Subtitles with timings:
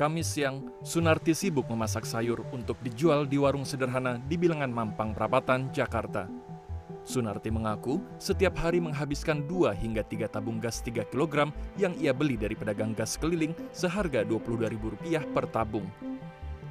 [0.00, 5.68] Kamis siang, Sunarti sibuk memasak sayur untuk dijual di warung sederhana di bilangan Mampang Perapatan,
[5.76, 6.24] Jakarta.
[7.04, 12.40] Sunarti mengaku setiap hari menghabiskan 2 hingga 3 tabung gas 3 kg yang ia beli
[12.40, 15.84] dari pedagang gas keliling seharga Rp22.000 per tabung.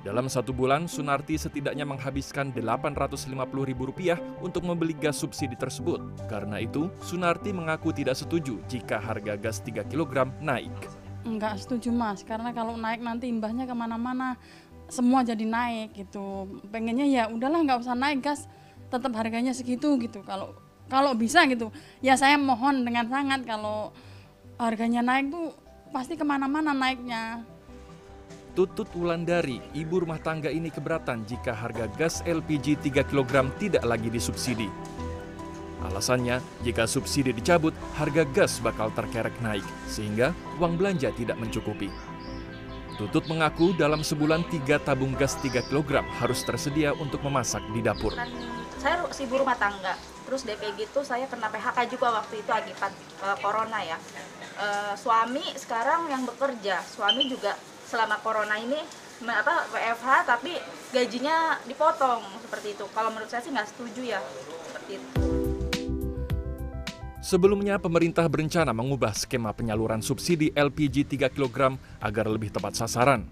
[0.02, 6.02] Dalam satu bulan, Sunarti setidaknya menghabiskan Rp850.000 untuk membeli gas subsidi tersebut.
[6.26, 10.99] Karena itu, Sunarti mengaku tidak setuju jika harga gas 3 kg naik.
[11.28, 14.40] Enggak setuju mas, karena kalau naik nanti imbasnya ke mana-mana,
[14.88, 16.48] semua jadi naik gitu.
[16.72, 18.48] Pengennya ya udahlah nggak usah naik gas,
[18.88, 20.24] tetap harganya segitu gitu.
[20.24, 20.56] Kalau
[20.90, 21.70] kalau bisa gitu,
[22.02, 23.94] ya saya mohon dengan sangat kalau
[24.58, 25.54] harganya naik tuh
[25.94, 27.46] pasti ke mana-mana naiknya.
[28.58, 34.10] Tutut Wulandari, ibu rumah tangga ini keberatan jika harga gas LPG 3 kg tidak lagi
[34.10, 34.68] disubsidi.
[35.80, 41.88] Alasannya, jika subsidi dicabut, harga gas bakal terkerek naik, sehingga uang belanja tidak mencukupi.
[43.00, 48.12] Tutut mengaku dalam sebulan tiga tabung gas 3 kg harus tersedia untuk memasak di dapur.
[48.76, 49.96] Saya si ibu rumah tangga,
[50.28, 52.92] terus DP gitu saya kena PHK juga waktu itu akibat
[53.24, 53.96] uh, corona ya.
[54.60, 57.56] Uh, suami sekarang yang bekerja, suami juga
[57.88, 58.84] selama corona ini
[59.24, 60.60] apa WFH tapi
[60.92, 62.84] gajinya dipotong seperti itu.
[62.92, 64.20] Kalau menurut saya sih nggak setuju ya
[64.68, 65.39] seperti itu.
[67.20, 73.28] Sebelumnya, pemerintah berencana mengubah skema penyaluran subsidi LPG 3 kg agar lebih tepat sasaran.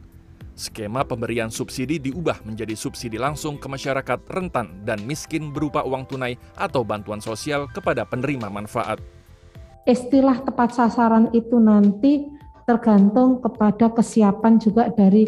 [0.59, 6.35] Skema pemberian subsidi diubah menjadi subsidi langsung ke masyarakat rentan dan miskin berupa uang tunai
[6.59, 8.99] atau bantuan sosial kepada penerima manfaat.
[9.87, 12.27] istilah tepat sasaran itu nanti
[12.67, 15.23] tergantung kepada kesiapan juga dari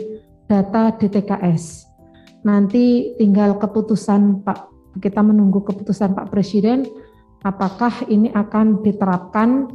[0.52, 1.88] data DTKS.
[2.44, 4.60] Nanti tinggal keputusan Pak,
[5.00, 6.84] kita menunggu keputusan Pak Presiden
[7.44, 9.70] apakah ini akan diterapkan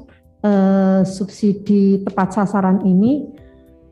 [0.44, 3.24] eh, subsidi tepat sasaran ini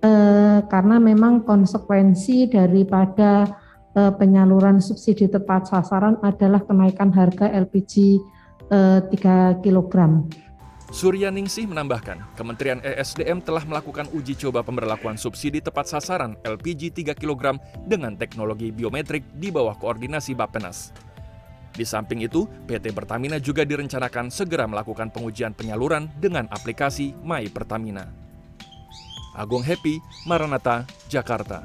[0.03, 3.49] eh, karena memang konsekuensi daripada
[3.97, 8.21] eh, penyaluran subsidi tepat sasaran adalah kenaikan harga LPG
[8.69, 10.29] eh, 3 kilogram.
[10.93, 17.17] Surya Ningsih menambahkan, Kementerian ESDM telah melakukan uji coba pemberlakuan subsidi tepat sasaran LPG 3
[17.17, 17.57] kg
[17.89, 20.93] dengan teknologi biometrik di bawah koordinasi Bappenas.
[21.73, 28.09] Di samping itu, PT Pertamina juga direncanakan segera melakukan pengujian penyaluran dengan aplikasi My Pertamina.
[29.33, 29.97] Agung Happy,
[30.29, 31.65] Maranata, Jakarta.